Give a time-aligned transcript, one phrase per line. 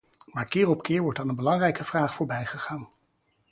[0.25, 2.89] Maar keer op keer wordt aan een belangrijke vraag voorbijgegaan.